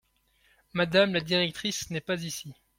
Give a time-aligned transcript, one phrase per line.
[0.73, 2.55] Madame la directrice n’est pas ici.